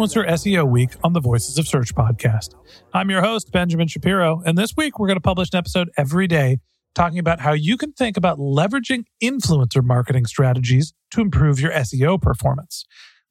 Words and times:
Influencer 0.00 0.26
SEO 0.26 0.66
Week 0.66 0.88
on 1.04 1.12
the 1.12 1.20
Voices 1.20 1.58
of 1.58 1.68
Search 1.68 1.94
podcast. 1.94 2.54
I'm 2.94 3.10
your 3.10 3.20
host, 3.20 3.52
Benjamin 3.52 3.86
Shapiro, 3.86 4.42
and 4.46 4.56
this 4.56 4.72
week 4.74 4.98
we're 4.98 5.08
going 5.08 5.18
to 5.18 5.20
publish 5.20 5.50
an 5.52 5.58
episode 5.58 5.90
every 5.94 6.26
day 6.26 6.60
talking 6.94 7.18
about 7.18 7.40
how 7.40 7.52
you 7.52 7.76
can 7.76 7.92
think 7.92 8.16
about 8.16 8.38
leveraging 8.38 9.04
influencer 9.22 9.84
marketing 9.84 10.24
strategies 10.24 10.94
to 11.10 11.20
improve 11.20 11.60
your 11.60 11.70
SEO 11.72 12.18
performance. 12.18 12.86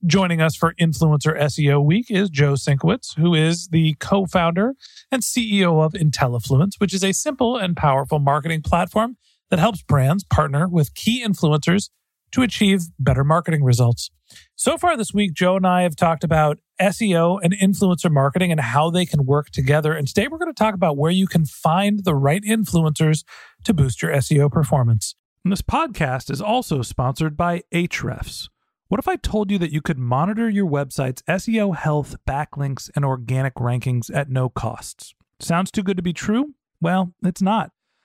Joining 0.05 0.41
us 0.41 0.55
for 0.55 0.75
Influencer 0.79 1.35
SEO 1.41 1.83
Week 1.83 2.05
is 2.11 2.29
Joe 2.29 2.53
Sinkowitz, 2.53 3.17
who 3.17 3.33
is 3.33 3.69
the 3.69 3.95
co 3.99 4.27
founder 4.27 4.75
and 5.11 5.23
CEO 5.23 5.83
of 5.83 5.93
IntelliFluence, 5.93 6.73
which 6.77 6.93
is 6.93 7.03
a 7.03 7.13
simple 7.13 7.57
and 7.57 7.75
powerful 7.75 8.19
marketing 8.19 8.61
platform 8.61 9.17
that 9.49 9.57
helps 9.57 9.81
brands 9.81 10.23
partner 10.23 10.67
with 10.67 10.93
key 10.93 11.25
influencers 11.25 11.89
to 12.31 12.41
achieve 12.41 12.83
better 12.99 13.23
marketing 13.23 13.63
results. 13.63 14.11
So 14.55 14.77
far 14.77 14.95
this 14.95 15.13
week, 15.13 15.33
Joe 15.33 15.55
and 15.55 15.65
I 15.65 15.83
have 15.83 15.95
talked 15.95 16.23
about 16.23 16.59
SEO 16.79 17.39
and 17.41 17.53
influencer 17.53 18.11
marketing 18.11 18.51
and 18.51 18.61
how 18.61 18.89
they 18.89 19.05
can 19.05 19.25
work 19.25 19.49
together. 19.49 19.93
And 19.93 20.07
today 20.07 20.27
we're 20.27 20.37
going 20.37 20.53
to 20.53 20.63
talk 20.63 20.73
about 20.73 20.97
where 20.97 21.11
you 21.11 21.27
can 21.27 21.45
find 21.45 22.03
the 22.03 22.15
right 22.15 22.43
influencers 22.43 23.23
to 23.63 23.73
boost 23.73 24.01
your 24.01 24.11
SEO 24.11 24.51
performance. 24.51 25.15
And 25.43 25.51
this 25.51 25.61
podcast 25.61 26.29
is 26.29 26.41
also 26.41 26.81
sponsored 26.81 27.35
by 27.35 27.63
Ahrefs. 27.73 28.49
What 28.89 28.99
if 28.99 29.07
I 29.07 29.17
told 29.17 29.51
you 29.51 29.57
that 29.59 29.71
you 29.71 29.81
could 29.81 29.99
monitor 29.99 30.49
your 30.49 30.67
website's 30.67 31.21
SEO 31.23 31.75
health, 31.75 32.15
backlinks, 32.27 32.89
and 32.95 33.05
organic 33.05 33.55
rankings 33.55 34.13
at 34.13 34.29
no 34.29 34.49
costs? 34.49 35.13
Sounds 35.39 35.71
too 35.71 35.83
good 35.83 35.97
to 35.97 36.03
be 36.03 36.13
true? 36.13 36.55
Well, 36.81 37.13
it's 37.23 37.41
not, 37.41 37.71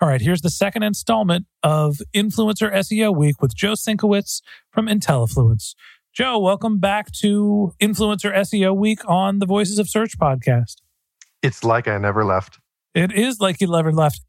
All 0.00 0.08
right, 0.08 0.20
here's 0.20 0.40
the 0.40 0.50
second 0.50 0.82
installment 0.82 1.46
of 1.62 2.00
Influencer 2.14 2.72
SEO 2.72 3.14
Week 3.14 3.42
with 3.42 3.54
Joe 3.54 3.72
Sinkowitz 3.72 4.40
from 4.70 4.86
IntelliFluence. 4.86 5.74
Joe, 6.12 6.38
welcome 6.38 6.78
back 6.78 7.12
to 7.20 7.72
Influencer 7.80 8.34
SEO 8.34 8.76
Week 8.76 9.00
on 9.08 9.38
the 9.38 9.46
Voices 9.46 9.78
of 9.78 9.88
Search 9.88 10.18
podcast. 10.18 10.76
It's 11.42 11.62
like 11.64 11.86
I 11.86 11.98
never 11.98 12.24
left. 12.24 12.58
It 12.94 13.12
is 13.12 13.40
like 13.40 13.60
you 13.60 13.68
never 13.68 13.92
left. 13.92 14.22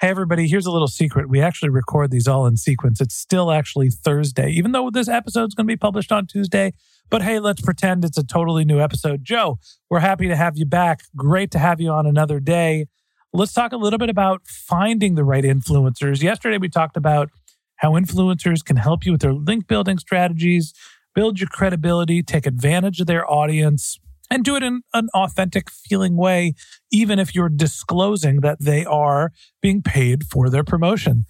Hey, 0.00 0.08
everybody, 0.08 0.48
here's 0.48 0.66
a 0.66 0.72
little 0.72 0.88
secret. 0.88 1.28
We 1.28 1.40
actually 1.40 1.68
record 1.68 2.10
these 2.10 2.26
all 2.26 2.44
in 2.46 2.56
sequence. 2.56 3.00
It's 3.00 3.14
still 3.14 3.52
actually 3.52 3.88
Thursday, 3.88 4.50
even 4.50 4.72
though 4.72 4.90
this 4.90 5.08
episode's 5.08 5.54
going 5.54 5.66
to 5.66 5.72
be 5.72 5.76
published 5.76 6.10
on 6.10 6.26
Tuesday. 6.26 6.72
But 7.08 7.22
hey, 7.22 7.38
let's 7.38 7.60
pretend 7.60 8.04
it's 8.04 8.18
a 8.18 8.24
totally 8.24 8.64
new 8.64 8.80
episode. 8.80 9.22
Joe, 9.22 9.60
we're 9.88 10.00
happy 10.00 10.26
to 10.26 10.34
have 10.34 10.56
you 10.56 10.66
back. 10.66 11.02
Great 11.14 11.52
to 11.52 11.60
have 11.60 11.80
you 11.80 11.90
on 11.90 12.06
another 12.06 12.40
day. 12.40 12.86
Let's 13.34 13.54
talk 13.54 13.72
a 13.72 13.78
little 13.78 13.98
bit 13.98 14.10
about 14.10 14.42
finding 14.46 15.14
the 15.14 15.24
right 15.24 15.42
influencers. 15.42 16.22
Yesterday, 16.22 16.58
we 16.58 16.68
talked 16.68 16.98
about 16.98 17.30
how 17.76 17.92
influencers 17.92 18.62
can 18.62 18.76
help 18.76 19.06
you 19.06 19.12
with 19.12 19.22
their 19.22 19.32
link 19.32 19.66
building 19.66 19.96
strategies, 19.96 20.74
build 21.14 21.40
your 21.40 21.48
credibility, 21.48 22.22
take 22.22 22.44
advantage 22.44 23.00
of 23.00 23.06
their 23.06 23.28
audience, 23.30 23.98
and 24.30 24.44
do 24.44 24.54
it 24.54 24.62
in 24.62 24.82
an 24.92 25.08
authentic 25.14 25.70
feeling 25.70 26.14
way, 26.14 26.52
even 26.90 27.18
if 27.18 27.34
you're 27.34 27.48
disclosing 27.48 28.42
that 28.42 28.60
they 28.60 28.84
are 28.84 29.32
being 29.62 29.80
paid 29.80 30.24
for 30.24 30.50
their 30.50 30.62
promotion. 30.62 31.24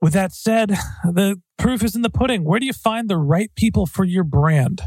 With 0.00 0.14
that 0.14 0.32
said, 0.32 0.70
the 1.04 1.40
proof 1.58 1.84
is 1.84 1.94
in 1.94 2.02
the 2.02 2.10
pudding. 2.10 2.42
Where 2.42 2.58
do 2.58 2.66
you 2.66 2.72
find 2.72 3.08
the 3.08 3.18
right 3.18 3.54
people 3.54 3.86
for 3.86 4.04
your 4.04 4.24
brand? 4.24 4.82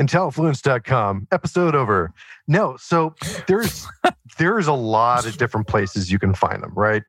Intellifluence.com. 0.00 1.28
Episode 1.30 1.74
over. 1.74 2.12
No, 2.48 2.76
so 2.78 3.14
there's 3.46 3.86
there's 4.38 4.66
a 4.66 4.72
lot 4.72 5.26
of 5.26 5.36
different 5.36 5.66
places 5.66 6.10
you 6.10 6.18
can 6.18 6.34
find 6.34 6.62
them, 6.62 6.72
right? 6.74 7.02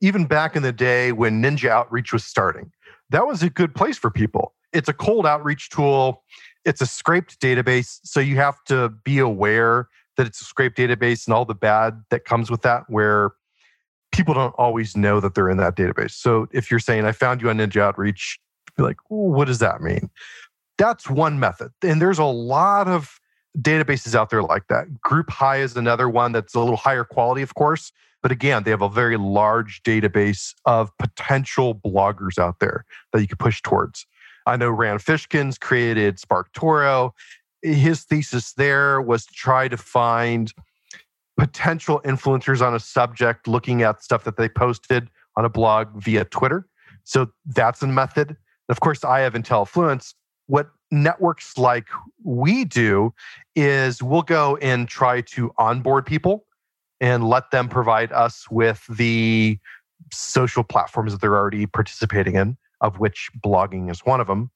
Even 0.00 0.26
back 0.26 0.54
in 0.54 0.62
the 0.62 0.72
day 0.72 1.12
when 1.12 1.42
Ninja 1.42 1.68
Outreach 1.68 2.12
was 2.12 2.24
starting, 2.24 2.72
that 3.10 3.26
was 3.26 3.42
a 3.42 3.50
good 3.50 3.74
place 3.74 3.96
for 3.96 4.10
people. 4.10 4.54
It's 4.72 4.88
a 4.88 4.92
cold 4.92 5.26
outreach 5.26 5.70
tool. 5.70 6.22
It's 6.64 6.80
a 6.80 6.86
scraped 6.86 7.40
database, 7.40 8.00
so 8.02 8.20
you 8.20 8.36
have 8.36 8.62
to 8.64 8.90
be 9.04 9.18
aware 9.18 9.88
that 10.16 10.26
it's 10.26 10.40
a 10.40 10.44
scraped 10.44 10.76
database 10.76 11.26
and 11.26 11.34
all 11.34 11.44
the 11.44 11.54
bad 11.54 12.02
that 12.10 12.24
comes 12.24 12.50
with 12.50 12.62
that, 12.62 12.84
where 12.88 13.32
people 14.12 14.34
don't 14.34 14.54
always 14.58 14.96
know 14.96 15.20
that 15.20 15.34
they're 15.34 15.48
in 15.48 15.58
that 15.58 15.76
database. 15.76 16.12
So 16.12 16.48
if 16.52 16.70
you're 16.70 16.80
saying, 16.80 17.04
I 17.04 17.12
found 17.12 17.40
you 17.40 17.50
on 17.50 17.58
Ninja 17.58 17.80
Outreach, 17.80 18.40
be 18.76 18.82
like, 18.82 18.98
what 19.08 19.46
does 19.46 19.58
that 19.60 19.80
mean? 19.80 20.10
That's 20.78 21.08
one 21.08 21.40
method. 21.40 21.72
And 21.82 22.00
there's 22.00 22.18
a 22.18 22.24
lot 22.24 22.88
of 22.88 23.18
databases 23.58 24.14
out 24.14 24.30
there 24.30 24.42
like 24.42 24.66
that. 24.68 25.00
Group 25.00 25.30
High 25.30 25.58
is 25.58 25.76
another 25.76 26.08
one 26.08 26.32
that's 26.32 26.54
a 26.54 26.60
little 26.60 26.76
higher 26.76 27.04
quality, 27.04 27.42
of 27.42 27.54
course. 27.54 27.92
But 28.22 28.32
again, 28.32 28.64
they 28.64 28.70
have 28.70 28.82
a 28.82 28.88
very 28.88 29.16
large 29.16 29.82
database 29.82 30.54
of 30.64 30.90
potential 30.98 31.74
bloggers 31.74 32.38
out 32.38 32.60
there 32.60 32.84
that 33.12 33.20
you 33.20 33.28
could 33.28 33.38
push 33.38 33.62
towards. 33.62 34.06
I 34.46 34.56
know 34.56 34.70
Rand 34.70 35.00
Fishkins 35.00 35.58
created 35.58 36.18
SparkToro. 36.18 37.12
His 37.62 38.04
thesis 38.04 38.52
there 38.52 39.00
was 39.00 39.26
to 39.26 39.32
try 39.34 39.68
to 39.68 39.76
find 39.76 40.52
potential 41.36 42.00
influencers 42.04 42.66
on 42.66 42.74
a 42.74 42.80
subject 42.80 43.46
looking 43.46 43.82
at 43.82 44.02
stuff 44.02 44.24
that 44.24 44.36
they 44.36 44.48
posted 44.48 45.08
on 45.36 45.44
a 45.44 45.48
blog 45.48 45.88
via 46.02 46.24
Twitter. 46.24 46.66
So 47.04 47.30
that's 47.44 47.82
a 47.82 47.86
method. 47.86 48.36
Of 48.68 48.80
course, 48.80 49.04
I 49.04 49.20
have 49.20 49.34
IntelliFluence. 49.34 50.14
What 50.46 50.70
networks 50.90 51.58
like 51.58 51.88
we 52.22 52.64
do 52.64 53.12
is 53.54 54.02
we'll 54.02 54.22
go 54.22 54.56
and 54.56 54.88
try 54.88 55.20
to 55.20 55.52
onboard 55.58 56.06
people 56.06 56.46
and 57.00 57.28
let 57.28 57.50
them 57.50 57.68
provide 57.68 58.12
us 58.12 58.50
with 58.50 58.84
the 58.88 59.58
social 60.12 60.62
platforms 60.62 61.12
that 61.12 61.20
they're 61.20 61.36
already 61.36 61.66
participating 61.66 62.36
in, 62.36 62.56
of 62.80 62.98
which 62.98 63.30
blogging 63.44 63.90
is 63.90 64.00
one 64.00 64.20
of 64.20 64.26
them. 64.26 64.50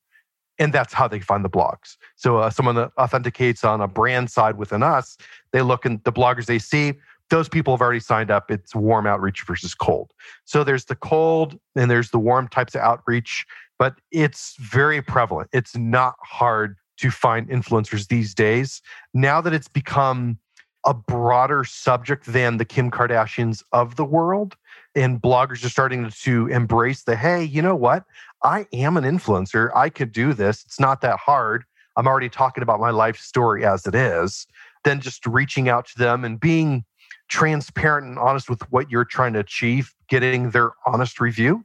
And 0.58 0.72
that's 0.72 0.92
how 0.92 1.08
they 1.08 1.20
find 1.20 1.44
the 1.44 1.50
blogs. 1.50 1.96
So 2.16 2.38
uh, 2.38 2.50
someone 2.50 2.74
that 2.74 2.92
authenticates 2.98 3.64
on 3.64 3.80
a 3.80 3.88
brand 3.88 4.30
side 4.30 4.58
within 4.58 4.82
us, 4.82 5.16
they 5.52 5.62
look 5.62 5.86
and 5.86 6.02
the 6.04 6.12
bloggers 6.12 6.46
they 6.46 6.58
see, 6.58 6.94
those 7.30 7.48
people 7.48 7.72
have 7.74 7.80
already 7.80 8.00
signed 8.00 8.30
up. 8.30 8.50
It's 8.50 8.74
warm 8.74 9.06
outreach 9.06 9.42
versus 9.46 9.74
cold. 9.74 10.12
So 10.44 10.62
there's 10.62 10.84
the 10.84 10.96
cold 10.96 11.58
and 11.76 11.90
there's 11.90 12.10
the 12.10 12.18
warm 12.18 12.48
types 12.48 12.74
of 12.74 12.82
outreach, 12.82 13.46
but 13.80 13.94
it's 14.12 14.56
very 14.60 15.00
prevalent. 15.00 15.48
It's 15.54 15.74
not 15.74 16.14
hard 16.20 16.76
to 16.98 17.10
find 17.10 17.48
influencers 17.48 18.08
these 18.08 18.34
days. 18.34 18.82
Now 19.14 19.40
that 19.40 19.54
it's 19.54 19.68
become 19.68 20.38
a 20.84 20.92
broader 20.92 21.64
subject 21.64 22.26
than 22.26 22.58
the 22.58 22.66
Kim 22.66 22.90
Kardashians 22.90 23.64
of 23.72 23.96
the 23.96 24.04
world, 24.04 24.54
and 24.94 25.20
bloggers 25.20 25.64
are 25.64 25.70
starting 25.70 26.10
to 26.10 26.46
embrace 26.48 27.04
the 27.04 27.16
hey, 27.16 27.42
you 27.42 27.62
know 27.62 27.74
what? 27.74 28.04
I 28.44 28.66
am 28.74 28.98
an 28.98 29.04
influencer. 29.04 29.70
I 29.74 29.88
could 29.88 30.12
do 30.12 30.34
this. 30.34 30.62
It's 30.66 30.78
not 30.78 31.00
that 31.00 31.18
hard. 31.18 31.64
I'm 31.96 32.06
already 32.06 32.28
talking 32.28 32.62
about 32.62 32.80
my 32.80 32.90
life 32.90 33.18
story 33.18 33.64
as 33.64 33.86
it 33.86 33.94
is. 33.94 34.46
Then 34.84 35.00
just 35.00 35.24
reaching 35.24 35.70
out 35.70 35.86
to 35.88 35.98
them 35.98 36.24
and 36.24 36.38
being 36.38 36.84
transparent 37.28 38.06
and 38.06 38.18
honest 38.18 38.50
with 38.50 38.60
what 38.70 38.90
you're 38.90 39.06
trying 39.06 39.32
to 39.32 39.38
achieve, 39.38 39.94
getting 40.08 40.50
their 40.50 40.72
honest 40.86 41.18
review, 41.18 41.64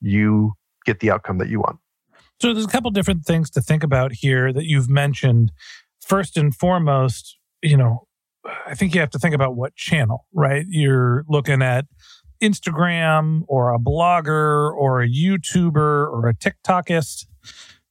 you 0.00 0.54
get 0.84 1.00
the 1.00 1.10
outcome 1.10 1.38
that 1.38 1.48
you 1.48 1.60
want. 1.60 1.78
So 2.40 2.52
there's 2.54 2.64
a 2.66 2.68
couple 2.68 2.90
different 2.90 3.24
things 3.24 3.50
to 3.50 3.60
think 3.60 3.82
about 3.82 4.12
here 4.12 4.52
that 4.52 4.64
you've 4.64 4.88
mentioned. 4.88 5.50
First 6.00 6.36
and 6.36 6.54
foremost, 6.54 7.36
you 7.62 7.76
know, 7.76 8.06
I 8.66 8.74
think 8.74 8.94
you 8.94 9.00
have 9.00 9.10
to 9.10 9.18
think 9.18 9.34
about 9.34 9.56
what 9.56 9.74
channel, 9.74 10.26
right? 10.32 10.64
You're 10.68 11.24
looking 11.28 11.60
at 11.62 11.86
Instagram 12.42 13.42
or 13.48 13.74
a 13.74 13.78
blogger 13.78 14.72
or 14.72 15.02
a 15.02 15.08
YouTuber 15.08 15.76
or 15.76 16.28
a 16.28 16.34
TikTokist. 16.34 17.26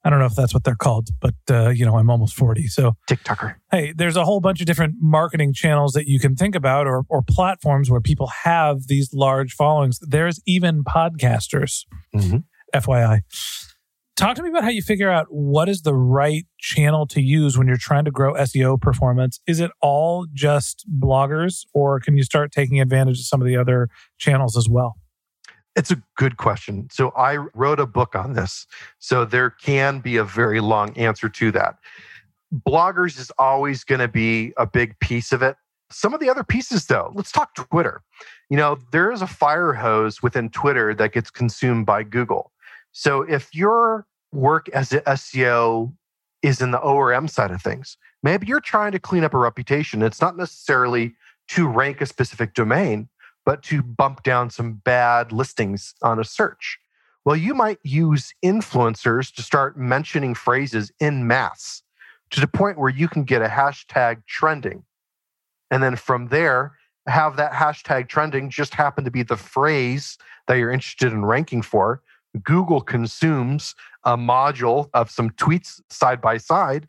I 0.04 0.10
don't 0.10 0.20
know 0.20 0.26
if 0.26 0.36
that's 0.36 0.54
what 0.54 0.64
they're 0.64 0.76
called, 0.76 1.10
but 1.20 1.34
uh, 1.50 1.70
you 1.70 1.86
know, 1.86 1.98
I'm 1.98 2.10
almost 2.10 2.36
40. 2.36 2.68
So 2.68 2.96
TikToker. 3.10 3.56
Hey, 3.72 3.92
there's 3.94 4.16
a 4.16 4.24
whole 4.24 4.40
bunch 4.40 4.62
of 4.62 4.66
different 4.66 4.96
marketing 5.02 5.54
channels 5.54 5.92
that 5.94 6.08
you 6.08 6.20
can 6.20 6.36
think 6.36 6.56
about 6.56 6.88
or, 6.88 7.04
or 7.10 7.22
platforms 7.22 7.92
where 7.92 8.00
people 8.00 8.28
have 8.46 8.88
these 8.88 9.14
large 9.14 9.54
followings. 9.54 10.00
There's 10.02 10.40
even 10.46 10.84
podcasters, 10.86 11.86
Mhm. 12.16 12.46
FYI. 12.74 13.22
Talk 14.18 14.36
to 14.38 14.42
me 14.42 14.50
about 14.50 14.64
how 14.64 14.70
you 14.70 14.82
figure 14.82 15.12
out 15.12 15.28
what 15.30 15.70
is 15.70 15.84
the 15.84 15.94
right 15.94 16.48
channel 16.60 17.06
to 17.06 17.22
use 17.22 17.56
when 17.56 17.68
you're 17.68 17.78
trying 17.78 18.04
to 18.06 18.12
grow 18.12 18.34
SEO 18.34 18.82
performance. 18.82 19.40
Is 19.46 19.60
it 19.60 19.70
all 19.80 20.26
just 20.34 20.86
bloggers 21.00 21.66
or 21.72 22.00
can 22.00 22.18
you 22.18 22.24
start 22.24 22.52
taking 22.52 22.82
advantage 22.82 23.20
of 23.20 23.26
some 23.26 23.42
of 23.42 23.48
the 23.48 23.56
other 23.56 23.90
channels 24.18 24.58
as 24.58 24.68
well? 24.68 24.96
It's 25.76 25.92
a 25.92 26.02
good 26.16 26.38
question. 26.38 26.88
So 26.92 27.10
I 27.10 27.36
wrote 27.54 27.80
a 27.80 27.86
book 27.86 28.16
on 28.16 28.34
this. 28.34 28.66
So 28.98 29.24
there 29.24 29.52
can 29.52 30.00
be 30.00 30.18
a 30.18 30.24
very 30.24 30.60
long 30.62 30.98
answer 30.98 31.30
to 31.30 31.52
that. 31.52 31.76
Bloggers 32.68 33.20
is 33.20 33.32
always 33.38 33.84
going 33.84 34.02
to 34.02 34.08
be 34.08 34.54
a 34.58 34.66
big 34.66 34.98
piece 35.00 35.32
of 35.32 35.44
it. 35.44 35.58
Some 35.92 36.16
of 36.16 36.20
the 36.20 36.30
other 36.30 36.44
pieces, 36.44 36.88
though, 36.88 37.12
let's 37.14 37.32
talk 37.32 37.54
Twitter. 37.54 38.02
You 38.50 38.58
know, 38.58 38.80
there 38.92 39.12
is 39.12 39.22
a 39.22 39.28
fire 39.28 39.74
hose 39.74 40.24
within 40.24 40.50
Twitter 40.50 40.96
that 40.96 41.14
gets 41.14 41.30
consumed 41.30 41.86
by 41.86 42.02
Google. 42.02 42.52
So 42.92 43.22
if 43.22 43.54
your 43.54 44.08
work 44.32 44.70
as 44.70 44.92
an 44.92 45.02
SEO 45.02 45.94
is 46.42 46.62
in 46.62 46.72
the 46.72 46.80
ORM 46.80 47.28
side 47.28 47.52
of 47.52 47.62
things, 47.62 47.98
maybe 48.24 48.48
you're 48.48 48.60
trying 48.60 48.92
to 48.92 49.00
clean 49.00 49.24
up 49.24 49.34
a 49.34 49.38
reputation. 49.38 50.02
It's 50.02 50.22
not 50.22 50.38
necessarily 50.38 51.16
to 51.50 51.68
rank 51.68 52.02
a 52.02 52.06
specific 52.06 52.54
domain, 52.54 53.10
but 53.46 53.64
to 53.64 53.82
bump 53.82 54.24
down 54.24 54.50
some 54.50 54.74
bad 54.74 55.32
listings 55.32 55.94
on 56.02 56.20
a 56.20 56.24
search. 56.24 56.80
Well, 57.24 57.36
you 57.36 57.54
might 57.54 57.80
use 57.84 58.34
influencers 58.44 59.34
to 59.36 59.42
start 59.42 59.78
mentioning 59.78 60.34
phrases 60.34 60.92
in 61.00 61.28
mass 61.28 61.84
to 62.32 62.40
the 62.40 62.48
point 62.48 62.78
where 62.78 62.90
you 62.90 63.08
can 63.08 63.24
get 63.24 63.42
a 63.42 63.48
hashtag 63.48 64.24
trending. 64.28 64.84
And 65.72 65.84
then 65.84 65.96
from 65.96 66.28
there, 66.28 66.78
have 67.08 67.38
that 67.38 67.54
hashtag 67.54 68.10
trending 68.10 68.50
just 68.50 68.74
happen 68.74 69.04
to 69.06 69.12
be 69.12 69.24
the 69.24 69.38
phrase 69.38 70.18
that 70.48 70.56
you're 70.56 70.72
interested 70.72 71.12
in 71.12 71.26
ranking 71.26 71.62
for. 71.62 72.02
Google 72.44 72.82
consumes 72.82 73.76
a 74.04 74.18
module 74.18 74.90
of 74.94 75.10
some 75.12 75.30
tweets 75.32 75.82
side 75.90 76.22
by 76.22 76.38
side. 76.38 76.88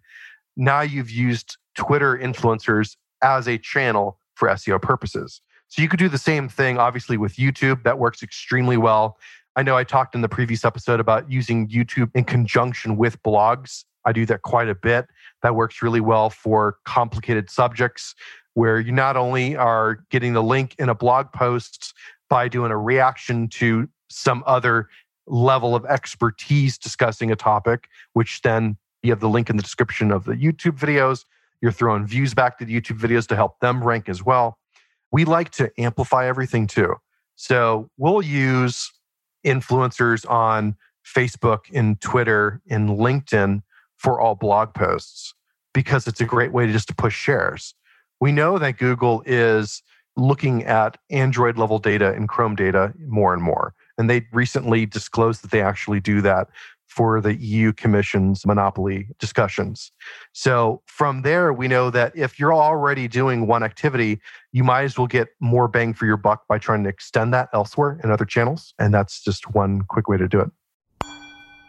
Now 0.57 0.81
you've 0.81 1.11
used 1.11 1.57
Twitter 1.77 2.17
influencers 2.17 2.97
as 3.23 3.49
a 3.49 3.59
channel 3.59 4.19
for 4.35 4.49
SEO 4.49 4.81
purposes. 4.81 5.41
So 5.69 5.83
you 5.83 5.89
could 5.89 5.99
do 5.99 6.09
the 6.09 6.19
same 6.19 6.49
thing, 6.49 6.79
obviously, 6.79 7.17
with 7.17 7.37
YouTube. 7.37 7.83
That 7.83 7.99
works 7.99 8.23
extremely 8.23 8.77
well. 8.77 9.19
I 9.57 9.63
know 9.63 9.77
I 9.77 9.85
talked 9.85 10.15
in 10.15 10.21
the 10.21 10.29
previous 10.29 10.65
episode 10.65 11.01
about 11.01 11.31
using 11.31 11.69
YouTube 11.69 12.11
in 12.15 12.25
conjunction 12.25 12.97
with 12.97 13.23
blogs. 13.23 13.85
I 14.05 14.13
do 14.13 14.25
that 14.27 14.43
quite 14.43 14.69
a 14.69 14.75
bit. 14.75 15.07
That 15.43 15.55
works 15.55 15.83
really 15.83 16.01
well 16.01 16.31
for 16.31 16.79
complicated 16.85 17.51
subjects 17.51 18.15
where 18.55 18.81
you 18.81 18.93
not 18.93 19.17
only 19.17 19.57
are 19.57 20.05
getting 20.11 20.33
the 20.33 20.43
link 20.43 20.75
in 20.79 20.89
a 20.89 20.95
blog 20.95 21.33
post 21.33 21.93
by 22.31 22.49
doing 22.49 22.71
a 22.71 22.79
reaction 22.79 23.49
to 23.49 23.89
some 24.11 24.43
other 24.47 24.89
level 25.29 25.75
of 25.75 25.85
expertise 25.87 26.79
discussing 26.79 27.31
a 27.31 27.37
topic, 27.37 27.89
which 28.13 28.43
then 28.43 28.77
you 29.03 29.11
have 29.11 29.21
the 29.21 29.29
link 29.29 29.51
in 29.51 29.57
the 29.57 29.63
description 29.63 30.11
of 30.11 30.25
the 30.25 30.35
YouTube 30.35 30.79
videos. 30.79 31.25
You're 31.61 31.73
throwing 31.73 32.07
views 32.07 32.35
back 32.35 32.59
to 32.59 32.65
the 32.65 32.81
YouTube 32.81 32.99
videos 32.99 33.27
to 33.29 33.37
help 33.37 33.61
them 33.61 33.83
rank 33.83 34.09
as 34.09 34.25
well. 34.25 34.59
We 35.11 35.25
like 35.25 35.51
to 35.53 35.71
amplify 35.79 36.27
everything 36.27 36.67
too. 36.67 36.95
So 37.37 37.89
we'll 37.97 38.23
use 38.23 38.93
influencers 39.47 40.29
on 40.29 40.77
Facebook 41.05 41.61
and 41.73 42.01
Twitter 42.01 42.61
and 42.69 42.91
LinkedIn 42.91 43.63
for 43.97 44.21
all 44.21 44.35
blog 44.35 44.75
posts 44.75 45.35
because 45.73 46.07
it's 46.07 46.21
a 46.21 46.25
great 46.25 46.53
way 46.53 46.67
to 46.67 46.73
just 46.73 46.89
to 46.89 46.95
push 46.95 47.17
shares. 47.17 47.75
We 48.21 48.33
know 48.33 48.59
that 48.59 48.79
Google 48.79 49.23
is 49.27 49.83
looking 50.17 50.65
at 50.65 50.99
Android 51.11 51.57
level 51.57 51.79
data 51.79 52.13
and 52.13 52.29
Chrome 52.29 52.57
data 52.57 52.93
more 53.07 53.33
and 53.33 53.43
more. 53.43 53.75
And 53.99 54.09
they 54.09 54.27
recently 54.33 54.87
disclosed 54.87 55.43
that 55.43 55.51
they 55.51 55.61
actually 55.61 56.01
do 56.01 56.21
that 56.23 56.49
for 56.87 57.21
the 57.21 57.37
EU 57.37 57.73
Commission's 57.73 58.47
monopoly 58.47 59.09
discussions. 59.19 59.93
So 60.33 60.83
from 60.87 61.23
there, 61.23 61.53
we 61.53 61.69
know 61.69 61.91
that 61.91 62.17
if 62.17 62.41
you're 62.41 62.55
already 62.55 63.07
doing 63.07 63.47
one 63.47 63.63
activity, 63.63 64.21
you 64.53 64.65
might 64.65 64.85
as 64.85 64.97
well 64.97 65.07
get 65.07 65.29
more 65.39 65.69
bang 65.69 65.93
for 65.93 66.07
your 66.07 66.17
buck 66.17 66.47
by 66.49 66.59
trying 66.59 66.85
to 66.85 66.89
extend 66.89 67.35
that 67.35 67.51
elsewhere 67.53 68.01
in 68.03 68.11
other 68.11 68.25
channels. 68.25 68.73
And 68.79 68.95
that's 68.95 69.23
just 69.23 69.55
one 69.55 69.83
quick 69.83 70.09
way 70.09 70.17
to 70.17 70.27
do 70.27 70.41
it. 70.41 70.49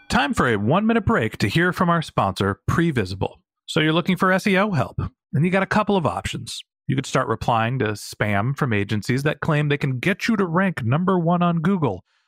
Time 0.10 0.34
for 0.34 0.48
a 0.48 0.56
one 0.56 0.88
minute 0.88 1.06
break 1.06 1.38
to 1.38 1.48
hear 1.48 1.72
from 1.72 1.90
our 1.90 2.02
sponsor, 2.02 2.62
Previsible. 2.68 3.36
So 3.68 3.80
you're 3.80 3.94
looking 3.94 4.18
for 4.18 4.30
SEO 4.30 4.76
help, 4.76 5.00
and 5.34 5.46
you 5.46 5.52
got 5.52 5.62
a 5.62 5.68
couple 5.68 5.96
of 5.96 6.08
options. 6.08 6.64
You 6.88 6.96
could 6.96 7.06
start 7.06 7.28
replying 7.28 7.78
to 7.80 7.90
spam 7.90 8.58
from 8.58 8.74
agencies 8.74 9.22
that 9.22 9.42
claim 9.42 9.70
they 9.70 9.78
can 9.78 10.00
get 10.00 10.28
you 10.28 10.36
to 10.38 10.46
rank 10.48 10.84
number 10.84 11.20
one 11.20 11.44
on 11.44 11.60
Google. 11.60 12.04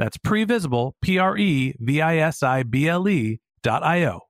That's 0.00 0.16
previsible, 0.16 0.92
P 1.02 1.18
R 1.18 1.36
E 1.36 1.74
V 1.78 2.00
I 2.00 2.16
S 2.16 2.42
I 2.42 2.62
B 2.62 2.88
L 2.88 3.06
E 3.06 3.38
dot 3.62 3.84
I 3.84 4.06
O. 4.06 4.20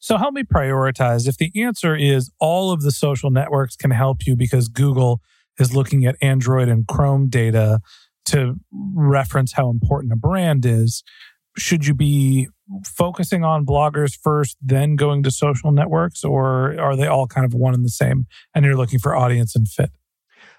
So 0.00 0.16
help 0.16 0.34
me 0.34 0.42
prioritize. 0.42 1.28
If 1.28 1.36
the 1.36 1.52
answer 1.54 1.94
is 1.94 2.28
all 2.40 2.72
of 2.72 2.82
the 2.82 2.90
social 2.90 3.30
networks 3.30 3.76
can 3.76 3.92
help 3.92 4.26
you 4.26 4.34
because 4.34 4.68
Google 4.68 5.20
is 5.60 5.72
looking 5.72 6.06
at 6.06 6.16
Android 6.20 6.68
and 6.68 6.88
Chrome 6.88 7.28
data 7.28 7.78
to 8.26 8.56
reference 8.72 9.52
how 9.52 9.70
important 9.70 10.12
a 10.12 10.16
brand 10.16 10.66
is, 10.66 11.04
should 11.56 11.86
you 11.86 11.94
be 11.94 12.48
focusing 12.84 13.44
on 13.44 13.64
bloggers 13.64 14.18
first, 14.20 14.56
then 14.60 14.96
going 14.96 15.22
to 15.22 15.30
social 15.30 15.70
networks, 15.70 16.24
or 16.24 16.78
are 16.80 16.96
they 16.96 17.06
all 17.06 17.28
kind 17.28 17.44
of 17.44 17.54
one 17.54 17.74
and 17.74 17.84
the 17.84 17.90
same 17.90 18.26
and 18.56 18.64
you're 18.64 18.76
looking 18.76 18.98
for 18.98 19.14
audience 19.14 19.54
and 19.54 19.68
fit? 19.68 19.92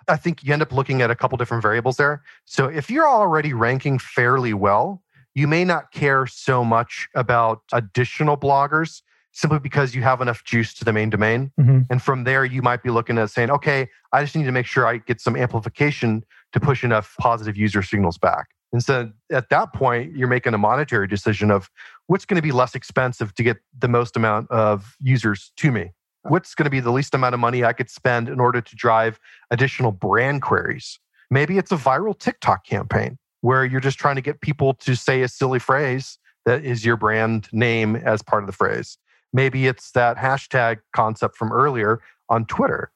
I 0.10 0.18
think 0.18 0.44
you 0.44 0.52
end 0.54 0.62
up 0.62 0.72
looking 0.72 1.02
at 1.02 1.12
a 1.12 1.16
couple 1.16 1.38
different 1.38 1.62
variables 1.62 1.98
there. 1.98 2.24
So 2.46 2.68
if 2.68 2.90
you're 2.90 3.08
already 3.08 3.54
ranking 3.54 4.00
fairly 4.00 4.54
well, 4.54 5.02
you 5.36 5.48
may 5.48 5.64
not 5.64 5.92
care 5.92 6.26
so 6.28 6.64
much 6.64 7.08
about 7.16 7.62
additional 7.72 8.36
bloggers 8.36 9.02
simply 9.32 9.60
because 9.60 9.94
you 9.94 10.02
have 10.02 10.22
enough 10.22 10.44
juice 10.44 10.74
to 10.74 10.84
the 10.84 10.92
main 10.92 11.10
domain. 11.10 11.52
Mm-hmm. 11.60 11.82
And 11.90 12.02
from 12.02 12.24
there, 12.24 12.44
you 12.44 12.62
might 12.62 12.84
be 12.84 12.90
looking 12.90 13.18
at 13.18 13.30
saying, 13.30 13.52
okay, 13.52 13.88
I 14.12 14.24
just 14.24 14.36
need 14.36 14.46
to 14.46 14.52
make 14.52 14.66
sure 14.66 14.86
I 14.88 14.98
get 14.98 15.22
some 15.22 15.36
amplification 15.36 16.26
to 16.54 16.60
push 16.60 16.84
enough 16.84 17.16
positive 17.20 17.56
user 17.56 17.84
signals 17.84 18.18
back. 18.18 18.48
And 18.72 18.84
so 18.84 19.12
at 19.32 19.50
that 19.50 19.74
point, 19.74 20.16
you're 20.16 20.28
making 20.28 20.54
a 20.54 20.58
monetary 20.58 21.08
decision 21.08 21.52
of 21.52 21.70
what's 22.08 22.26
going 22.26 22.36
to 22.36 22.42
be 22.42 22.52
less 22.52 22.76
expensive 22.76 23.34
to 23.36 23.44
get 23.44 23.58
the 23.78 23.88
most 23.88 24.16
amount 24.16 24.50
of 24.52 24.96
users 25.00 25.52
to 25.58 25.72
me. 25.72 25.92
What's 26.24 26.54
going 26.54 26.66
to 26.66 26.70
be 26.70 26.80
the 26.80 26.92
least 26.92 27.16
amount 27.16 27.34
of 27.34 27.40
money 27.40 27.64
I 27.64 27.74
could 27.74 27.90
spend 27.90 28.28
in 28.28 28.40
order 28.40 28.62
to 28.62 28.76
drive 28.76 29.20
additional 29.52 29.92
brand 29.92 30.42
queries? 30.42 31.00
Maybe 31.32 31.58
it's 31.58 31.72
a 31.72 31.78
viral 31.78 32.18
TikTok 32.18 32.66
campaign 32.66 33.18
where 33.42 33.64
you're 33.64 33.80
just 33.80 33.98
trying 33.98 34.16
to 34.16 34.22
get 34.22 34.42
people 34.42 34.74
to 34.74 34.96
say 34.96 35.22
a 35.22 35.28
silly 35.28 35.60
phrase 35.60 36.18
that 36.46 36.66
is 36.66 36.86
your 36.86 36.98
brand 36.98 37.48
name 37.52 37.96
as 37.96 38.22
part 38.22 38.44
of 38.44 38.48
the 38.48 38.54
phrase. 38.54 38.98
Maybe 39.32 39.68
it's 39.68 39.92
that 39.92 40.18
hashtag 40.18 40.80
concept 40.96 41.38
from 41.38 41.52
earlier 41.52 42.02
on 42.30 42.46
Twitter. 42.46 42.92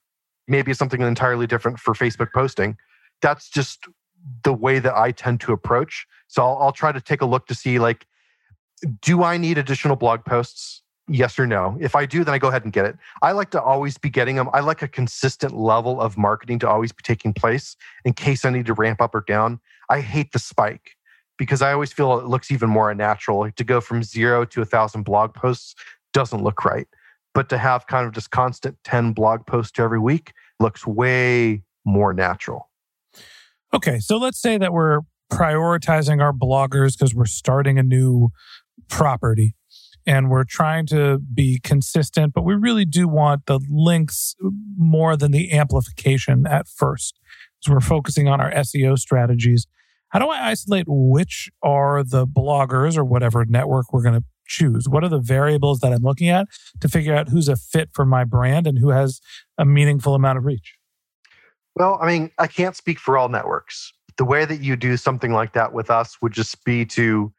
Maybe 0.48 0.72
it's 0.72 0.80
something 0.80 1.02
entirely 1.02 1.48
different 1.48 1.80
for 1.80 1.94
Facebook 1.94 2.34
posting. 2.34 2.78
That's 3.22 3.50
just 3.50 3.88
the 4.44 4.54
way 4.54 4.80
that 4.80 4.96
I 4.96 5.12
tend 5.12 5.40
to 5.42 5.54
approach. 5.54 6.06
So 6.28 6.44
I'll, 6.44 6.58
I'll 6.62 6.72
try 6.72 6.92
to 6.92 7.02
take 7.02 7.22
a 7.22 7.26
look 7.26 7.48
to 7.48 7.56
see 7.56 7.80
like, 7.80 8.06
do 9.02 9.24
I 9.24 9.38
need 9.38 9.58
additional 9.58 9.96
blog 9.96 10.26
posts? 10.26 10.83
Yes 11.08 11.38
or 11.38 11.46
no. 11.46 11.78
If 11.82 11.96
I 11.96 12.06
do, 12.06 12.24
then 12.24 12.34
I 12.34 12.38
go 12.38 12.48
ahead 12.48 12.64
and 12.64 12.72
get 12.72 12.86
it. 12.86 12.96
I 13.22 13.34
like 13.34 13.50
to 13.52 13.62
always 13.62 13.98
be 13.98 14.10
getting 14.10 14.38
them. 14.38 14.50
I 14.54 14.62
like 14.62 14.82
a 14.82 14.88
consistent 14.88 15.54
level 15.54 16.00
of 16.00 16.18
marketing 16.18 16.60
to 16.60 16.70
always 16.70 16.94
be 16.94 17.04
taking 17.04 17.34
place 17.34 17.76
in 18.06 18.14
case 18.14 18.46
I 18.46 18.50
need 18.52 18.66
to 18.68 18.74
ramp 18.74 19.02
up 19.02 19.14
or 19.14 19.22
down. 19.22 19.60
I 19.90 20.00
hate 20.00 20.32
the 20.32 20.40
spike 20.40 20.96
because 21.38 21.62
I 21.62 21.74
always 21.74 21.92
feel 21.92 22.20
it 22.20 22.26
looks 22.26 22.52
even 22.52 22.70
more 22.70 22.90
unnatural. 22.90 23.52
To 23.52 23.64
go 23.64 23.82
from 23.82 24.02
zero 24.02 24.46
to 24.46 24.62
a 24.62 24.66
thousand 24.66 25.04
blog 25.04 25.34
posts 25.34 25.76
doesn't 26.14 26.42
look 26.42 26.64
right. 26.64 26.88
But 27.34 27.50
to 27.50 27.58
have 27.58 27.88
kind 27.88 28.08
of 28.08 28.14
just 28.14 28.32
constant 28.32 28.78
10 28.86 29.12
blog 29.14 29.46
posts 29.46 29.78
every 29.80 30.00
week 30.00 30.32
looks 30.60 30.88
way 30.88 31.64
more 31.84 32.14
natural. 32.14 32.70
Okay, 33.74 34.00
so 34.00 34.18
let's 34.18 34.40
say 34.40 34.58
that 34.58 34.72
we're 34.72 35.02
prioritizing 35.32 36.22
our 36.22 36.32
bloggers 36.32 36.94
because 36.98 37.16
we're 37.16 37.26
starting 37.26 37.80
a 37.80 37.84
new 37.84 38.30
property 38.88 39.56
and 40.06 40.30
we're 40.30 40.44
trying 40.44 40.86
to 40.88 41.20
be 41.20 41.60
consistent, 41.64 42.34
but 42.34 42.44
we 42.44 42.56
really 42.56 42.86
do 42.86 43.08
want 43.08 43.46
the 43.46 43.60
links 43.70 44.36
more 44.78 45.16
than 45.16 45.32
the 45.32 45.52
amplification 45.52 46.46
at 46.46 46.68
first. 46.68 47.20
So 47.62 47.72
we're 47.72 47.80
focusing 47.80 48.28
on 48.28 48.42
our 48.42 48.52
SEO 48.52 48.98
strategies. 48.98 49.68
How 50.10 50.20
do 50.20 50.28
I 50.28 50.50
isolate 50.50 50.86
which 50.88 51.50
are 51.62 52.04
the 52.04 52.28
bloggers 52.28 52.98
or 52.98 53.04
whatever 53.04 53.46
network 53.46 53.94
we're 53.94 54.04
going 54.04 54.20
to 54.20 54.26
choose? 54.46 54.88
What 54.88 55.04
are 55.04 55.10
the 55.10 55.20
variables 55.20 55.80
that 55.80 55.94
I'm 55.94 56.04
looking 56.04 56.30
at 56.30 56.48
to 56.82 56.90
figure 56.90 57.16
out 57.16 57.30
who's 57.30 57.48
a 57.48 57.56
fit 57.56 57.90
for 57.94 58.06
my 58.06 58.24
brand 58.24 58.68
and 58.68 58.78
who 58.78 58.90
has 58.90 59.22
a 59.58 59.66
meaningful 59.66 60.14
amount 60.14 60.38
of 60.38 60.46
reach? 60.46 60.76
Well, 61.76 61.98
I 62.02 62.08
mean, 62.08 62.32
I 62.38 62.48
can't 62.48 62.76
speak 62.76 63.00
for 63.00 63.18
all 63.18 63.30
networks. 63.30 63.92
The 64.18 64.26
way 64.26 64.46
that 64.46 64.62
you 64.62 64.76
do 64.76 64.98
something 64.98 65.32
like 65.32 65.54
that 65.54 65.74
with 65.74 65.90
us 65.90 66.22
would 66.22 66.34
just 66.34 66.64
be 66.64 66.86
to 66.88 67.34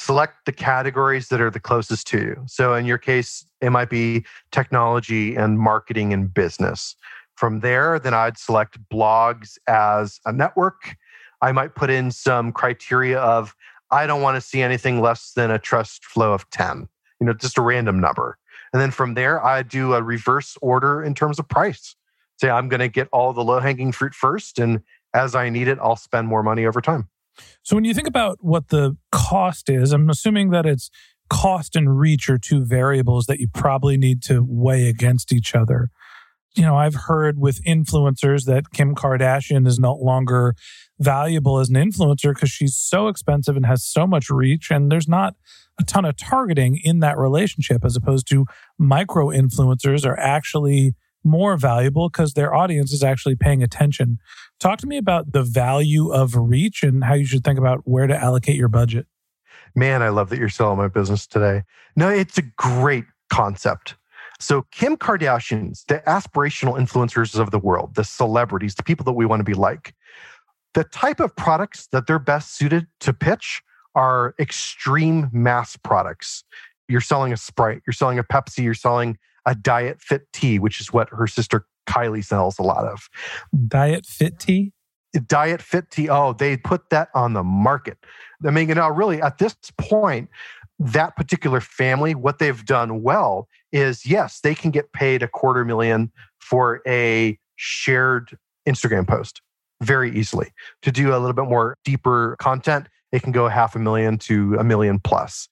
select 0.00 0.46
the 0.46 0.52
categories 0.52 1.28
that 1.28 1.40
are 1.40 1.50
the 1.50 1.60
closest 1.60 2.06
to 2.08 2.18
you. 2.18 2.42
So, 2.46 2.74
in 2.74 2.86
your 2.86 2.98
case, 2.98 3.44
it 3.60 3.70
might 3.70 3.90
be 3.90 4.24
technology 4.50 5.36
and 5.36 5.58
marketing 5.58 6.12
and 6.12 6.32
business. 6.32 6.96
From 7.36 7.60
there, 7.60 7.98
then 7.98 8.14
I'd 8.14 8.38
select 8.38 8.78
blogs 8.90 9.58
as 9.66 10.20
a 10.26 10.32
network. 10.32 10.96
I 11.42 11.52
might 11.52 11.74
put 11.74 11.90
in 11.90 12.10
some 12.10 12.52
criteria 12.52 13.18
of 13.18 13.54
I 13.90 14.06
don't 14.06 14.22
want 14.22 14.36
to 14.36 14.40
see 14.40 14.62
anything 14.62 15.00
less 15.00 15.32
than 15.32 15.50
a 15.50 15.58
trust 15.58 16.04
flow 16.04 16.32
of 16.32 16.48
10, 16.50 16.88
you 17.20 17.26
know, 17.26 17.32
just 17.32 17.58
a 17.58 17.62
random 17.62 17.98
number. 17.98 18.38
And 18.72 18.80
then 18.80 18.90
from 18.90 19.14
there, 19.14 19.44
I 19.44 19.62
do 19.62 19.94
a 19.94 20.02
reverse 20.02 20.56
order 20.60 21.02
in 21.02 21.14
terms 21.14 21.38
of 21.38 21.48
price 21.48 21.96
say 22.40 22.50
I'm 22.50 22.68
going 22.68 22.80
to 22.80 22.88
get 22.88 23.08
all 23.12 23.32
the 23.32 23.44
low 23.44 23.60
hanging 23.60 23.92
fruit 23.92 24.14
first. 24.14 24.58
And 24.58 24.80
as 25.14 25.34
I 25.34 25.50
need 25.50 25.68
it, 25.68 25.78
I'll 25.80 25.96
spend 25.96 26.26
more 26.26 26.42
money 26.42 26.66
over 26.66 26.80
time. 26.80 27.08
So 27.62 27.76
when 27.76 27.84
you 27.84 27.94
think 27.94 28.08
about 28.08 28.38
what 28.40 28.68
the 28.68 28.96
cost 29.12 29.68
is, 29.68 29.92
I'm 29.92 30.10
assuming 30.10 30.50
that 30.50 30.66
it's 30.66 30.90
cost 31.28 31.76
and 31.76 31.98
reach 31.98 32.28
are 32.28 32.38
two 32.38 32.64
variables 32.64 33.26
that 33.26 33.40
you 33.40 33.48
probably 33.48 33.96
need 33.96 34.22
to 34.24 34.44
weigh 34.46 34.88
against 34.88 35.32
each 35.32 35.54
other. 35.54 35.88
You 36.56 36.64
know, 36.64 36.76
I've 36.76 36.96
heard 37.06 37.38
with 37.38 37.62
influencers 37.64 38.44
that 38.46 38.72
Kim 38.72 38.94
Kardashian 38.96 39.66
is 39.68 39.78
no 39.78 39.94
longer 39.94 40.56
valuable 40.98 41.60
as 41.60 41.70
an 41.70 41.76
influencer 41.76 42.34
because 42.34 42.50
she's 42.50 42.76
so 42.76 43.06
expensive 43.06 43.56
and 43.56 43.64
has 43.64 43.84
so 43.84 44.06
much 44.06 44.28
reach, 44.28 44.70
and 44.70 44.90
there's 44.90 45.08
not 45.08 45.36
a 45.78 45.84
ton 45.84 46.04
of 46.04 46.16
targeting 46.16 46.78
in 46.82 46.98
that 46.98 47.16
relationship, 47.16 47.84
as 47.84 47.96
opposed 47.96 48.28
to 48.28 48.46
micro 48.78 49.28
influencers 49.28 50.04
are 50.04 50.18
actually 50.18 50.94
more 51.24 51.56
valuable 51.56 52.08
because 52.08 52.34
their 52.34 52.54
audience 52.54 52.92
is 52.92 53.02
actually 53.02 53.36
paying 53.36 53.62
attention. 53.62 54.18
Talk 54.58 54.78
to 54.80 54.86
me 54.86 54.96
about 54.96 55.32
the 55.32 55.42
value 55.42 56.12
of 56.12 56.34
reach 56.36 56.82
and 56.82 57.04
how 57.04 57.14
you 57.14 57.24
should 57.24 57.44
think 57.44 57.58
about 57.58 57.80
where 57.84 58.06
to 58.06 58.16
allocate 58.16 58.56
your 58.56 58.68
budget. 58.68 59.06
Man, 59.74 60.02
I 60.02 60.08
love 60.08 60.30
that 60.30 60.38
you're 60.38 60.48
selling 60.48 60.78
my 60.78 60.88
business 60.88 61.26
today. 61.26 61.62
No, 61.96 62.08
it's 62.08 62.38
a 62.38 62.42
great 62.42 63.04
concept. 63.30 63.96
So, 64.40 64.62
Kim 64.72 64.96
Kardashians, 64.96 65.84
the 65.86 66.02
aspirational 66.06 66.78
influencers 66.78 67.38
of 67.38 67.50
the 67.50 67.58
world, 67.58 67.94
the 67.94 68.04
celebrities, 68.04 68.74
the 68.74 68.82
people 68.82 69.04
that 69.04 69.12
we 69.12 69.26
want 69.26 69.40
to 69.40 69.44
be 69.44 69.54
like, 69.54 69.94
the 70.72 70.84
type 70.84 71.20
of 71.20 71.36
products 71.36 71.88
that 71.88 72.06
they're 72.06 72.18
best 72.18 72.56
suited 72.56 72.86
to 73.00 73.12
pitch 73.12 73.62
are 73.94 74.34
extreme 74.38 75.28
mass 75.32 75.76
products. 75.76 76.44
You're 76.88 77.00
selling 77.00 77.32
a 77.32 77.36
Sprite, 77.36 77.82
you're 77.86 77.92
selling 77.92 78.18
a 78.18 78.24
Pepsi, 78.24 78.64
you're 78.64 78.74
selling 78.74 79.18
a 79.46 79.54
diet 79.54 80.00
fit 80.00 80.22
tea, 80.32 80.58
which 80.58 80.80
is 80.80 80.92
what 80.92 81.08
her 81.10 81.26
sister 81.26 81.66
Kylie 81.88 82.24
sells 82.24 82.58
a 82.58 82.62
lot 82.62 82.84
of. 82.84 83.08
Diet 83.66 84.06
fit 84.06 84.38
tea? 84.38 84.72
Diet 85.26 85.60
fit 85.60 85.90
tea. 85.90 86.08
Oh, 86.08 86.32
they 86.32 86.56
put 86.56 86.90
that 86.90 87.08
on 87.14 87.32
the 87.32 87.42
market. 87.42 87.98
I 88.46 88.50
mean, 88.50 88.68
you 88.68 88.74
know, 88.74 88.88
really 88.88 89.20
at 89.20 89.38
this 89.38 89.56
point, 89.76 90.28
that 90.78 91.16
particular 91.16 91.60
family, 91.60 92.14
what 92.14 92.38
they've 92.38 92.64
done 92.64 93.02
well 93.02 93.48
is 93.72 94.06
yes, 94.06 94.40
they 94.40 94.54
can 94.54 94.70
get 94.70 94.92
paid 94.92 95.22
a 95.22 95.28
quarter 95.28 95.64
million 95.64 96.10
for 96.38 96.80
a 96.86 97.38
shared 97.56 98.38
Instagram 98.66 99.06
post 99.06 99.42
very 99.82 100.16
easily. 100.16 100.52
To 100.82 100.92
do 100.92 101.10
a 101.10 101.18
little 101.18 101.32
bit 101.32 101.46
more 101.46 101.76
deeper 101.84 102.36
content, 102.38 102.86
it 103.12 103.22
can 103.22 103.32
go 103.32 103.48
half 103.48 103.74
a 103.74 103.78
million 103.78 104.18
to 104.18 104.56
a 104.58 104.64
million 104.64 104.98
plus 104.98 105.48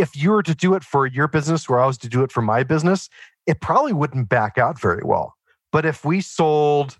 if 0.00 0.16
you 0.16 0.30
were 0.30 0.42
to 0.42 0.54
do 0.54 0.74
it 0.74 0.82
for 0.82 1.06
your 1.06 1.28
business 1.28 1.68
where 1.68 1.78
I 1.78 1.86
was 1.86 1.98
to 1.98 2.08
do 2.08 2.22
it 2.22 2.32
for 2.32 2.40
my 2.40 2.62
business, 2.62 3.10
it 3.46 3.60
probably 3.60 3.92
wouldn't 3.92 4.28
back 4.28 4.56
out 4.56 4.80
very 4.80 5.02
well. 5.04 5.34
But 5.72 5.84
if 5.84 6.04
we 6.04 6.20
sold 6.20 6.98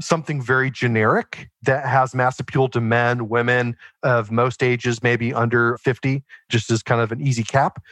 something 0.00 0.40
very 0.40 0.70
generic 0.70 1.48
that 1.62 1.86
has 1.86 2.14
mass 2.14 2.38
appeal 2.38 2.68
to 2.68 2.80
men, 2.80 3.28
women 3.28 3.76
of 4.02 4.30
most 4.30 4.62
ages, 4.62 5.02
maybe 5.02 5.34
under 5.34 5.78
50, 5.78 6.22
just 6.50 6.70
as 6.70 6.82
kind 6.82 7.00
of 7.00 7.10
an 7.10 7.20
easy 7.20 7.42
cap, 7.42 7.82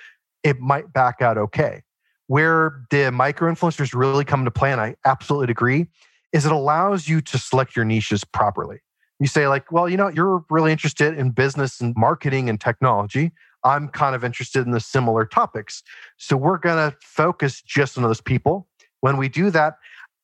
it 0.43 0.61
might 0.61 0.93
back 0.93 1.21
out 1.21 1.37
okay. 1.38 1.83
Where 2.26 2.85
the 2.90 3.11
micro 3.11 3.52
influencers 3.52 3.95
really 3.95 4.25
come 4.25 4.40
into 4.40 4.50
play, 4.50 4.73
and 4.73 4.81
I 4.81 4.95
absolutely 5.05 5.50
agree, 5.50 5.87
is 6.33 6.47
it 6.47 6.52
allows 6.52 7.09
you 7.09 7.21
to 7.23 7.38
select 7.38 7.75
your 7.75 7.85
niches 7.85 8.25
properly. 8.25 8.81
You 9.19 9.26
say, 9.26 9.49
like, 9.49 9.71
well, 9.73 9.88
you 9.88 9.97
know, 9.97 10.09
you're 10.09 10.45
really 10.49 10.73
interested 10.73 11.19
in 11.19 11.31
business 11.31 11.81
and 11.81 11.95
marketing 11.97 12.49
and 12.49 12.61
technology. 12.61 13.33
I'm 13.64 13.88
kind 13.88 14.14
of 14.14 14.25
interested 14.25 14.64
in 14.64 14.73
the 14.73 14.81
similar 14.81 15.26
topics. 15.26 15.83
So 16.17 16.37
we're 16.37 16.59
going 16.59 16.90
to 16.90 16.97
focus 17.02 17.62
just 17.62 17.97
on 17.97 18.05
those 18.05 18.21
people. 18.21 18.69
When 19.00 19.17
we 19.17 19.29
do 19.29 19.50
that, 19.50 19.75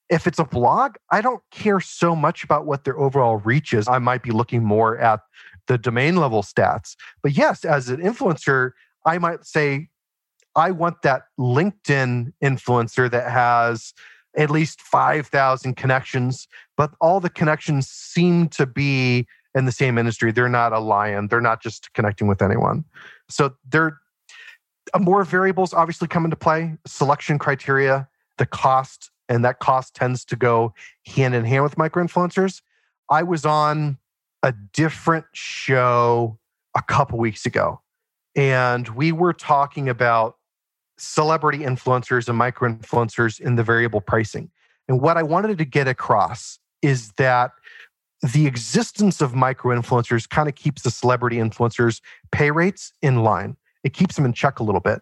if 0.08 0.26
it's 0.26 0.38
a 0.38 0.44
blog, 0.44 0.96
I 1.10 1.20
don't 1.20 1.42
care 1.50 1.80
so 1.80 2.14
much 2.14 2.44
about 2.44 2.66
what 2.66 2.84
their 2.84 2.98
overall 2.98 3.38
reach 3.38 3.72
is. 3.72 3.88
I 3.88 3.98
might 3.98 4.22
be 4.22 4.30
looking 4.30 4.62
more 4.62 4.96
at 4.98 5.20
the 5.66 5.78
domain 5.78 6.16
level 6.16 6.42
stats. 6.42 6.94
But 7.22 7.36
yes, 7.36 7.64
as 7.64 7.88
an 7.88 8.00
influencer, 8.00 8.70
I 9.04 9.18
might 9.18 9.44
say, 9.44 9.88
I 10.54 10.70
want 10.70 11.02
that 11.02 11.24
LinkedIn 11.38 12.32
influencer 12.42 13.10
that 13.10 13.30
has 13.30 13.92
at 14.36 14.50
least 14.50 14.80
5,000 14.80 15.74
connections, 15.76 16.46
but 16.76 16.92
all 17.00 17.20
the 17.20 17.30
connections 17.30 17.88
seem 17.88 18.48
to 18.50 18.66
be 18.66 19.26
in 19.54 19.64
the 19.64 19.72
same 19.72 19.98
industry. 19.98 20.30
They're 20.30 20.48
not 20.48 20.72
a 20.72 20.78
lion. 20.78 21.28
They're 21.28 21.40
not 21.40 21.62
just 21.62 21.92
connecting 21.94 22.28
with 22.28 22.42
anyone. 22.42 22.84
So 23.28 23.54
they're 23.68 23.98
uh, 24.94 24.98
more 24.98 25.24
variables 25.24 25.74
obviously 25.74 26.08
come 26.08 26.24
into 26.24 26.36
play 26.36 26.76
selection 26.86 27.38
criteria, 27.38 28.08
the 28.38 28.46
cost, 28.46 29.10
and 29.28 29.44
that 29.44 29.58
cost 29.58 29.94
tends 29.94 30.24
to 30.26 30.36
go 30.36 30.72
hand 31.06 31.34
in 31.34 31.44
hand 31.44 31.64
with 31.64 31.76
micro 31.76 32.04
influencers. 32.04 32.62
I 33.10 33.22
was 33.22 33.44
on 33.44 33.98
a 34.42 34.52
different 34.72 35.26
show 35.32 36.38
a 36.76 36.82
couple 36.82 37.18
weeks 37.18 37.46
ago, 37.46 37.80
and 38.34 38.88
we 38.90 39.12
were 39.12 39.32
talking 39.32 39.88
about 39.88 40.36
celebrity 40.98 41.58
influencers 41.58 42.28
and 42.28 42.38
micro 42.38 42.72
influencers 42.72 43.40
in 43.40 43.56
the 43.56 43.62
variable 43.62 44.00
pricing. 44.00 44.50
And 44.88 45.00
what 45.00 45.16
I 45.16 45.22
wanted 45.22 45.58
to 45.58 45.64
get 45.64 45.88
across 45.88 46.58
is 46.82 47.12
that 47.12 47.50
the 48.22 48.46
existence 48.46 49.20
of 49.20 49.34
micro 49.34 49.78
influencers 49.78 50.28
kind 50.28 50.48
of 50.48 50.54
keeps 50.54 50.82
the 50.82 50.90
celebrity 50.90 51.36
influencers' 51.36 52.00
pay 52.32 52.50
rates 52.50 52.92
in 53.02 53.22
line. 53.22 53.56
It 53.84 53.92
keeps 53.92 54.16
them 54.16 54.24
in 54.24 54.32
check 54.32 54.58
a 54.58 54.62
little 54.62 54.80
bit 54.80 55.00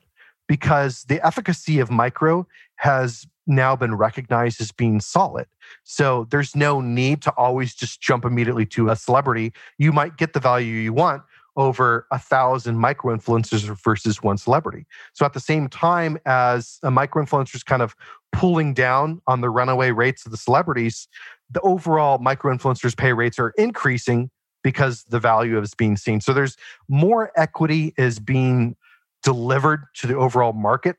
because 0.48 1.04
the 1.04 1.24
efficacy 1.24 1.78
of 1.78 1.90
micro 1.90 2.46
has 2.76 3.26
now 3.46 3.76
been 3.76 3.94
recognized 3.94 4.60
as 4.60 4.72
being 4.72 5.00
solid. 5.00 5.46
So 5.84 6.26
there's 6.30 6.56
no 6.56 6.80
need 6.80 7.22
to 7.22 7.30
always 7.32 7.74
just 7.74 8.00
jump 8.00 8.24
immediately 8.24 8.66
to 8.66 8.88
a 8.88 8.96
celebrity. 8.96 9.52
You 9.78 9.92
might 9.92 10.16
get 10.16 10.32
the 10.32 10.40
value 10.40 10.74
you 10.74 10.92
want 10.92 11.22
over 11.56 12.06
a 12.10 12.18
thousand 12.18 12.78
micro 12.78 13.16
influencers 13.16 13.62
versus 13.82 14.22
one 14.22 14.38
celebrity. 14.38 14.86
So 15.12 15.24
at 15.24 15.32
the 15.32 15.40
same 15.40 15.68
time 15.68 16.18
as 16.26 16.78
a 16.82 16.90
micro 16.90 17.24
influencer 17.24 17.54
is 17.54 17.62
kind 17.62 17.82
of 17.82 17.94
pulling 18.32 18.74
down 18.74 19.20
on 19.26 19.40
the 19.40 19.50
runaway 19.50 19.90
rates 19.90 20.26
of 20.26 20.32
the 20.32 20.38
celebrities, 20.38 21.08
the 21.50 21.60
overall 21.60 22.18
micro 22.18 22.54
influencers 22.54 22.96
pay 22.96 23.12
rates 23.12 23.38
are 23.38 23.50
increasing 23.50 24.30
because 24.62 25.04
the 25.04 25.20
value 25.20 25.60
is 25.60 25.74
being 25.74 25.96
seen. 25.96 26.20
So 26.20 26.32
there's 26.32 26.56
more 26.88 27.30
equity 27.36 27.94
is 27.96 28.18
being 28.18 28.76
delivered 29.22 29.84
to 29.96 30.06
the 30.06 30.16
overall 30.16 30.52
market 30.52 30.96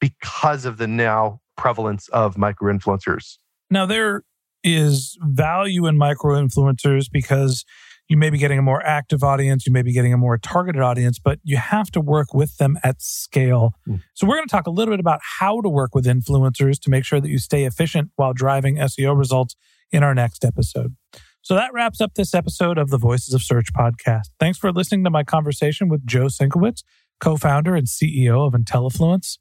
because 0.00 0.64
of 0.64 0.78
the 0.78 0.88
now 0.88 1.40
prevalence 1.56 2.08
of 2.08 2.36
micro 2.36 2.72
influencers. 2.72 3.38
Now, 3.70 3.86
there 3.86 4.24
is 4.64 5.16
value 5.22 5.86
in 5.86 5.96
micro 5.96 6.34
influencers 6.34 7.10
because 7.10 7.64
you 8.08 8.16
may 8.16 8.30
be 8.30 8.38
getting 8.38 8.58
a 8.58 8.62
more 8.62 8.84
active 8.84 9.22
audience, 9.22 9.66
you 9.66 9.72
may 9.72 9.82
be 9.82 9.92
getting 9.92 10.12
a 10.12 10.18
more 10.18 10.36
targeted 10.38 10.82
audience, 10.82 11.18
but 11.18 11.38
you 11.42 11.56
have 11.56 11.90
to 11.92 12.00
work 12.00 12.34
with 12.34 12.56
them 12.58 12.78
at 12.82 13.00
scale. 13.00 13.72
Mm. 13.88 14.02
So, 14.14 14.26
we're 14.26 14.36
going 14.36 14.46
to 14.46 14.52
talk 14.52 14.66
a 14.66 14.70
little 14.70 14.92
bit 14.92 15.00
about 15.00 15.20
how 15.38 15.60
to 15.60 15.68
work 15.68 15.94
with 15.94 16.04
influencers 16.04 16.80
to 16.80 16.90
make 16.90 17.04
sure 17.04 17.20
that 17.20 17.28
you 17.28 17.38
stay 17.38 17.64
efficient 17.64 18.10
while 18.16 18.32
driving 18.32 18.76
SEO 18.76 19.16
results 19.16 19.56
in 19.90 20.02
our 20.02 20.14
next 20.14 20.44
episode. 20.44 20.96
So, 21.42 21.54
that 21.54 21.72
wraps 21.72 22.00
up 22.00 22.14
this 22.14 22.34
episode 22.34 22.78
of 22.78 22.90
the 22.90 22.98
Voices 22.98 23.34
of 23.34 23.42
Search 23.42 23.72
podcast. 23.72 24.30
Thanks 24.38 24.58
for 24.58 24.72
listening 24.72 25.04
to 25.04 25.10
my 25.10 25.24
conversation 25.24 25.88
with 25.88 26.06
Joe 26.06 26.26
Sinkowitz, 26.26 26.82
co 27.20 27.36
founder 27.36 27.74
and 27.74 27.86
CEO 27.86 28.46
of 28.46 28.52
IntelliFluence. 28.52 29.38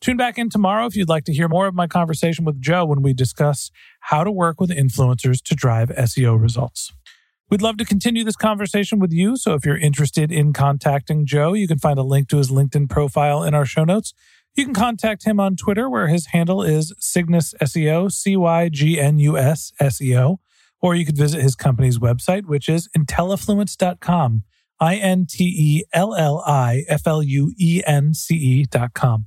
Tune 0.00 0.16
back 0.16 0.38
in 0.38 0.48
tomorrow 0.48 0.86
if 0.86 0.94
you'd 0.94 1.08
like 1.08 1.24
to 1.24 1.32
hear 1.32 1.48
more 1.48 1.66
of 1.66 1.74
my 1.74 1.88
conversation 1.88 2.44
with 2.44 2.60
Joe 2.60 2.84
when 2.84 3.02
we 3.02 3.12
discuss 3.12 3.70
how 4.00 4.22
to 4.22 4.30
work 4.30 4.60
with 4.60 4.70
influencers 4.70 5.42
to 5.42 5.56
drive 5.56 5.88
SEO 5.88 6.40
results. 6.40 6.92
We'd 7.50 7.62
love 7.62 7.78
to 7.78 7.84
continue 7.86 8.24
this 8.24 8.36
conversation 8.36 8.98
with 8.98 9.10
you. 9.10 9.36
So 9.36 9.54
if 9.54 9.64
you're 9.64 9.78
interested 9.78 10.30
in 10.30 10.52
contacting 10.52 11.24
Joe, 11.24 11.54
you 11.54 11.66
can 11.66 11.78
find 11.78 11.98
a 11.98 12.02
link 12.02 12.28
to 12.28 12.36
his 12.36 12.50
LinkedIn 12.50 12.90
profile 12.90 13.42
in 13.42 13.54
our 13.54 13.64
show 13.64 13.84
notes. 13.84 14.12
You 14.54 14.66
can 14.66 14.74
contact 14.74 15.24
him 15.24 15.40
on 15.40 15.56
Twitter, 15.56 15.88
where 15.88 16.08
his 16.08 16.26
handle 16.26 16.62
is 16.62 16.92
Cygnus 16.98 17.54
SEO, 17.62 18.12
C 18.12 18.36
Y 18.36 18.68
G 18.68 19.00
N 19.00 19.18
U 19.20 19.38
S 19.38 19.72
SEO, 19.80 20.38
or 20.82 20.94
you 20.94 21.06
could 21.06 21.16
visit 21.16 21.40
his 21.40 21.54
company's 21.54 21.98
website, 21.98 22.44
which 22.44 22.68
is 22.68 22.88
intellifluence.com, 22.96 24.42
I 24.78 24.96
N 24.96 25.26
T 25.26 25.44
E 25.44 25.84
L 25.94 26.14
L 26.14 26.42
I 26.46 26.84
F 26.88 27.06
L 27.06 27.22
U 27.22 27.54
E 27.58 27.82
N 27.86 28.12
C 28.12 28.34
E.com. 28.34 29.26